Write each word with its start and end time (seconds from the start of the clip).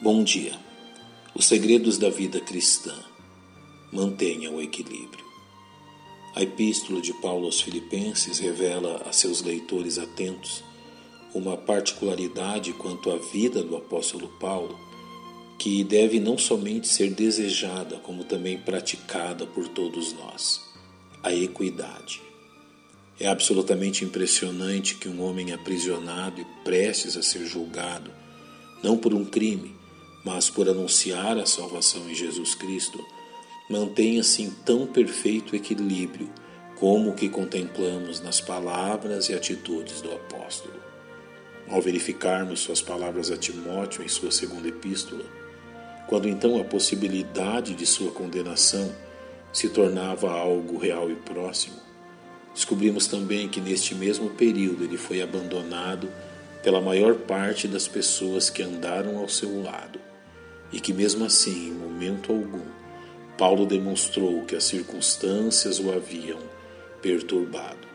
Bom 0.00 0.22
dia. 0.22 0.52
Os 1.34 1.46
segredos 1.46 1.98
da 1.98 2.08
vida 2.08 2.38
cristã. 2.38 2.94
Mantenha 3.92 4.48
o 4.48 4.62
equilíbrio. 4.62 5.24
A 6.36 6.42
epístola 6.42 7.00
de 7.00 7.12
Paulo 7.14 7.46
aos 7.46 7.60
Filipenses 7.60 8.38
revela 8.38 9.02
a 9.04 9.12
seus 9.12 9.42
leitores 9.42 9.98
atentos 9.98 10.62
uma 11.34 11.56
particularidade 11.56 12.72
quanto 12.74 13.10
à 13.10 13.16
vida 13.16 13.60
do 13.60 13.76
apóstolo 13.76 14.28
Paulo, 14.38 14.78
que 15.58 15.82
deve 15.82 16.20
não 16.20 16.38
somente 16.38 16.86
ser 16.86 17.12
desejada, 17.12 17.96
como 17.96 18.22
também 18.22 18.56
praticada 18.56 19.48
por 19.48 19.66
todos 19.66 20.12
nós: 20.12 20.60
a 21.24 21.34
equidade. 21.34 22.22
É 23.18 23.26
absolutamente 23.26 24.04
impressionante 24.04 24.94
que 24.94 25.08
um 25.08 25.20
homem 25.20 25.50
aprisionado 25.50 26.40
e 26.40 26.46
prestes 26.62 27.16
a 27.16 27.22
ser 27.22 27.44
julgado, 27.44 28.12
não 28.80 28.96
por 28.96 29.12
um 29.12 29.24
crime, 29.24 29.76
mas 30.28 30.50
por 30.50 30.68
anunciar 30.68 31.38
a 31.38 31.46
salvação 31.46 32.06
em 32.06 32.14
Jesus 32.14 32.54
Cristo, 32.54 33.02
mantém 33.66 34.20
assim 34.20 34.54
tão 34.62 34.86
perfeito 34.86 35.56
equilíbrio 35.56 36.28
como 36.76 37.10
o 37.10 37.14
que 37.14 37.30
contemplamos 37.30 38.20
nas 38.20 38.38
palavras 38.38 39.30
e 39.30 39.34
atitudes 39.34 40.02
do 40.02 40.12
apóstolo. 40.12 40.74
Ao 41.66 41.80
verificarmos 41.80 42.60
suas 42.60 42.82
palavras 42.82 43.30
a 43.30 43.38
Timóteo 43.38 44.04
em 44.04 44.08
sua 44.08 44.30
segunda 44.30 44.68
epístola, 44.68 45.24
quando 46.06 46.28
então 46.28 46.60
a 46.60 46.64
possibilidade 46.64 47.74
de 47.74 47.86
sua 47.86 48.10
condenação 48.10 48.94
se 49.50 49.70
tornava 49.70 50.30
algo 50.30 50.76
real 50.76 51.10
e 51.10 51.16
próximo, 51.16 51.76
descobrimos 52.52 53.06
também 53.06 53.48
que 53.48 53.62
neste 53.62 53.94
mesmo 53.94 54.28
período 54.28 54.84
ele 54.84 54.98
foi 54.98 55.22
abandonado 55.22 56.12
pela 56.62 56.82
maior 56.82 57.14
parte 57.14 57.66
das 57.66 57.88
pessoas 57.88 58.50
que 58.50 58.62
andaram 58.62 59.16
ao 59.16 59.26
seu 59.26 59.62
lado 59.62 59.98
e 60.72 60.80
que, 60.80 60.92
mesmo 60.92 61.24
assim, 61.24 61.68
em 61.68 61.72
momento 61.72 62.32
algum, 62.32 62.66
Paulo 63.36 63.66
demonstrou 63.66 64.44
que 64.44 64.56
as 64.56 64.64
circunstâncias 64.64 65.78
o 65.78 65.92
haviam 65.92 66.40
perturbado, 67.00 67.86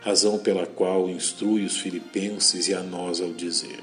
razão 0.00 0.38
pela 0.38 0.66
qual 0.66 1.08
instrui 1.08 1.64
os 1.64 1.78
filipenses 1.78 2.68
e 2.68 2.74
a 2.74 2.82
nós 2.82 3.20
ao 3.20 3.32
dizer: 3.32 3.82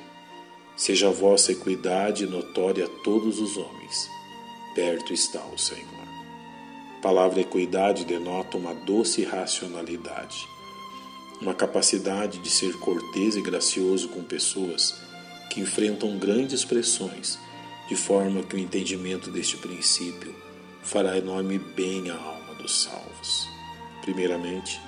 Seja 0.75 1.09
a 1.09 1.11
vossa 1.11 1.51
equidade 1.51 2.25
notória 2.25 2.85
a 2.85 3.03
todos 3.03 3.39
os 3.39 3.57
homens, 3.57 4.09
perto 4.73 5.13
está 5.13 5.45
o 5.45 5.57
Senhor. 5.57 6.03
A 6.97 7.01
palavra 7.01 7.41
equidade 7.41 8.05
denota 8.05 8.57
uma 8.57 8.73
doce 8.73 9.23
racionalidade, 9.25 10.47
uma 11.41 11.53
capacidade 11.53 12.39
de 12.39 12.49
ser 12.49 12.79
cortês 12.79 13.35
e 13.35 13.41
gracioso 13.41 14.07
com 14.07 14.23
pessoas 14.23 14.95
que 15.49 15.59
enfrentam 15.59 16.17
grandes 16.17 16.63
pressões 16.63 17.37
de 17.93 17.99
forma 17.99 18.41
que 18.41 18.55
o 18.55 18.59
entendimento 18.59 19.29
deste 19.29 19.55
princípio 19.55 20.33
fará 20.81 21.15
enorme 21.15 21.59
bem 21.59 22.09
à 22.09 22.15
alma 22.15 22.55
dos 22.55 22.81
salvos. 22.81 23.47
Primeiramente, 24.01 24.81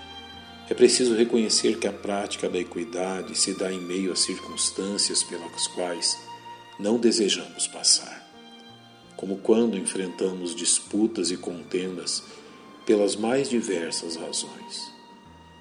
é 0.68 0.74
preciso 0.74 1.16
reconhecer 1.16 1.78
que 1.78 1.86
a 1.86 1.94
prática 1.94 2.50
da 2.50 2.58
equidade 2.58 3.38
se 3.38 3.54
dá 3.54 3.72
em 3.72 3.80
meio 3.80 4.12
a 4.12 4.16
circunstâncias 4.16 5.22
pelas 5.22 5.68
quais 5.68 6.18
não 6.80 6.98
desejamos 6.98 7.68
passar, 7.68 8.28
como 9.16 9.38
quando 9.38 9.78
enfrentamos 9.78 10.56
disputas 10.56 11.30
e 11.30 11.38
contendas 11.38 12.24
pelas 12.88 13.16
mais 13.16 13.48
diversas 13.48 14.16
razões. 14.16 14.92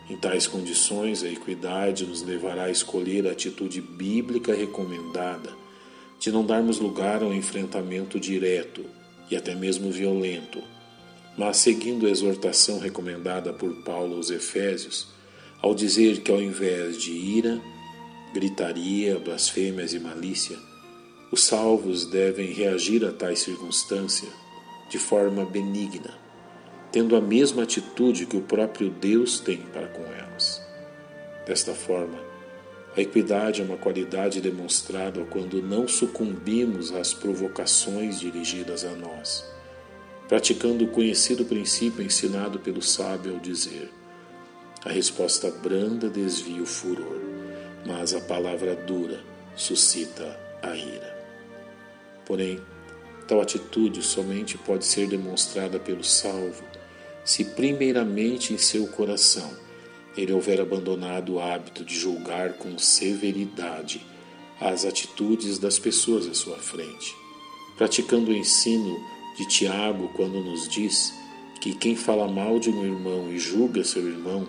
Em 0.08 0.16
tais 0.16 0.46
condições, 0.46 1.22
a 1.22 1.28
equidade 1.28 2.06
nos 2.06 2.22
levará 2.22 2.64
a 2.64 2.70
escolher 2.70 3.28
a 3.28 3.32
atitude 3.32 3.82
bíblica 3.82 4.54
recomendada 4.54 5.63
de 6.18 6.32
não 6.32 6.44
darmos 6.44 6.78
lugar 6.78 7.22
ao 7.22 7.32
enfrentamento 7.32 8.18
direto 8.18 8.84
e 9.30 9.36
até 9.36 9.54
mesmo 9.54 9.90
violento, 9.90 10.62
mas 11.36 11.56
seguindo 11.58 12.06
a 12.06 12.10
exortação 12.10 12.78
recomendada 12.78 13.52
por 13.52 13.82
Paulo 13.82 14.16
aos 14.16 14.30
Efésios, 14.30 15.08
ao 15.60 15.74
dizer 15.74 16.20
que 16.20 16.30
ao 16.30 16.40
invés 16.40 17.00
de 17.00 17.10
ira, 17.10 17.60
gritaria, 18.32 19.18
blasfêmias 19.18 19.94
e 19.94 19.98
malícia, 19.98 20.56
os 21.32 21.44
salvos 21.44 22.06
devem 22.06 22.52
reagir 22.52 23.04
a 23.04 23.12
tais 23.12 23.40
circunstâncias 23.40 24.30
de 24.88 24.98
forma 24.98 25.44
benigna, 25.44 26.14
tendo 26.92 27.16
a 27.16 27.20
mesma 27.20 27.64
atitude 27.64 28.26
que 28.26 28.36
o 28.36 28.42
próprio 28.42 28.90
Deus 28.90 29.40
tem 29.40 29.58
para 29.58 29.88
com 29.88 30.02
elas. 30.02 30.62
Desta 31.46 31.74
forma, 31.74 32.33
a 32.96 33.00
equidade 33.00 33.60
é 33.60 33.64
uma 33.64 33.76
qualidade 33.76 34.40
demonstrada 34.40 35.24
quando 35.24 35.60
não 35.60 35.88
sucumbimos 35.88 36.92
às 36.92 37.12
provocações 37.12 38.20
dirigidas 38.20 38.84
a 38.84 38.90
nós, 38.90 39.44
praticando 40.28 40.84
o 40.84 40.88
conhecido 40.88 41.44
princípio 41.44 42.04
ensinado 42.04 42.60
pelo 42.60 42.80
sábio 42.80 43.34
ao 43.34 43.40
dizer: 43.40 43.90
a 44.84 44.90
resposta 44.90 45.50
branda 45.50 46.08
desvia 46.08 46.62
o 46.62 46.66
furor, 46.66 47.20
mas 47.84 48.14
a 48.14 48.20
palavra 48.20 48.76
dura 48.76 49.20
suscita 49.56 50.38
a 50.62 50.76
ira. 50.76 51.14
Porém, 52.24 52.60
tal 53.26 53.40
atitude 53.40 54.02
somente 54.02 54.56
pode 54.56 54.84
ser 54.84 55.08
demonstrada 55.08 55.80
pelo 55.80 56.04
salvo 56.04 56.62
se, 57.24 57.44
primeiramente, 57.44 58.52
em 58.52 58.58
seu 58.58 58.86
coração 58.86 59.64
ele 60.16 60.32
houver 60.32 60.60
abandonado 60.60 61.34
o 61.34 61.40
hábito 61.40 61.84
de 61.84 61.94
julgar 61.94 62.54
com 62.54 62.78
severidade 62.78 64.00
as 64.60 64.84
atitudes 64.84 65.58
das 65.58 65.78
pessoas 65.78 66.26
à 66.26 66.34
sua 66.34 66.56
frente, 66.56 67.14
praticando 67.76 68.30
o 68.30 68.34
ensino 68.34 68.96
de 69.36 69.46
Tiago 69.48 70.08
quando 70.14 70.42
nos 70.42 70.68
diz 70.68 71.12
que 71.60 71.74
quem 71.74 71.96
fala 71.96 72.28
mal 72.28 72.58
de 72.60 72.70
um 72.70 72.84
irmão 72.84 73.32
e 73.32 73.38
julga 73.38 73.82
seu 73.82 74.06
irmão, 74.06 74.46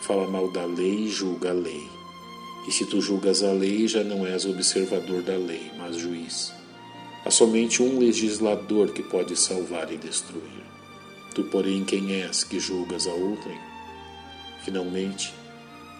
fala 0.00 0.26
mal 0.26 0.50
da 0.50 0.64
lei 0.64 1.04
e 1.04 1.08
julga 1.08 1.50
a 1.50 1.52
lei. 1.52 1.88
E 2.66 2.72
se 2.72 2.86
tu 2.86 3.00
julgas 3.00 3.42
a 3.42 3.52
lei, 3.52 3.86
já 3.86 4.02
não 4.02 4.26
és 4.26 4.44
observador 4.46 5.22
da 5.22 5.36
lei, 5.36 5.70
mas 5.76 5.96
juiz. 5.96 6.52
Há 7.24 7.30
somente 7.30 7.82
um 7.82 7.98
legislador 7.98 8.92
que 8.92 9.02
pode 9.02 9.36
salvar 9.36 9.92
e 9.92 9.96
destruir. 9.96 10.64
Tu, 11.34 11.44
porém, 11.44 11.84
quem 11.84 12.22
és 12.22 12.44
que 12.44 12.58
julgas 12.58 13.06
a 13.06 13.12
outrem? 13.12 13.73
Finalmente, 14.64 15.32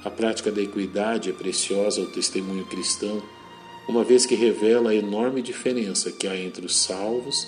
a 0.04 0.10
prática 0.10 0.50
da 0.50 0.62
equidade 0.62 1.30
é 1.30 1.32
preciosa 1.32 2.00
ao 2.00 2.06
testemunho 2.08 2.66
cristão, 2.66 3.22
uma 3.88 4.02
vez 4.02 4.24
que 4.24 4.34
revela 4.34 4.90
a 4.90 4.94
enorme 4.94 5.42
diferença 5.42 6.10
que 6.10 6.26
há 6.26 6.36
entre 6.36 6.64
os 6.64 6.76
salvos 6.76 7.46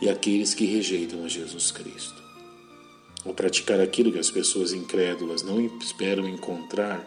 e 0.00 0.08
aqueles 0.08 0.54
que 0.54 0.64
rejeitam 0.64 1.24
a 1.24 1.28
Jesus 1.28 1.70
Cristo. 1.70 2.22
Ao 3.24 3.34
praticar 3.34 3.80
aquilo 3.80 4.12
que 4.12 4.18
as 4.18 4.30
pessoas 4.30 4.72
incrédulas 4.72 5.42
não 5.42 5.60
esperam 5.80 6.28
encontrar, 6.28 7.06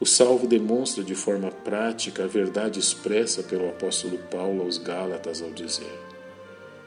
o 0.00 0.06
salvo 0.06 0.46
demonstra 0.46 1.02
de 1.02 1.14
forma 1.14 1.50
prática 1.50 2.24
a 2.24 2.26
verdade 2.26 2.78
expressa 2.78 3.42
pelo 3.42 3.68
apóstolo 3.68 4.18
Paulo 4.30 4.62
aos 4.62 4.78
Gálatas 4.78 5.42
ao 5.42 5.50
dizer: 5.50 5.98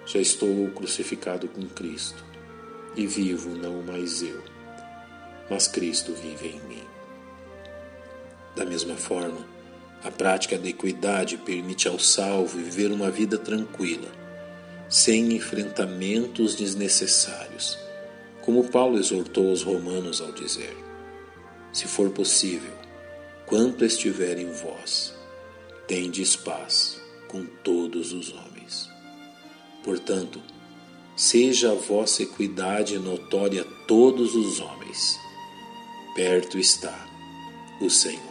Já 0.06 0.20
estou 0.20 0.70
crucificado 0.70 1.48
com 1.48 1.66
Cristo, 1.68 2.24
e 2.96 3.06
vivo 3.06 3.50
não 3.50 3.82
mais 3.84 4.22
eu, 4.22 4.51
mas 5.50 5.68
Cristo 5.68 6.14
vive 6.14 6.48
em 6.48 6.60
mim. 6.68 6.84
Da 8.56 8.66
mesma 8.66 8.96
forma, 8.96 9.46
a 10.04 10.12
prática 10.12 10.58
da 10.58 10.68
equidade 10.68 11.38
permite 11.38 11.88
ao 11.88 12.00
salvo 12.00 12.58
viver 12.58 12.92
uma 12.92 13.10
vida 13.12 13.38
tranquila, 13.38 14.10
sem 14.90 15.34
enfrentamentos 15.34 16.56
desnecessários, 16.56 17.78
como 18.42 18.68
Paulo 18.70 18.98
exortou 18.98 19.52
os 19.52 19.62
romanos 19.62 20.20
ao 20.20 20.32
dizer: 20.32 20.76
Se 21.72 21.88
for 21.88 22.10
possível, 22.10 22.74
quanto 23.46 23.86
estiver 23.86 24.38
em 24.38 24.52
vós, 24.52 25.14
tendes 25.88 26.36
paz 26.36 27.00
com 27.28 27.46
todos 27.64 28.12
os 28.12 28.34
homens. 28.34 28.90
Portanto, 29.84 30.42
seja 31.16 31.72
a 31.72 31.76
vossa 31.76 32.24
equidade 32.24 32.98
notória 32.98 33.62
a 33.62 33.86
todos 33.86 34.36
os 34.36 34.60
homens 34.60 35.20
perto 36.14 36.58
está 36.58 37.08
o 37.80 37.90
Senhor. 37.90 38.22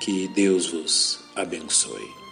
Que 0.00 0.28
Deus 0.28 0.70
vos 0.70 1.20
abençoe. 1.34 2.23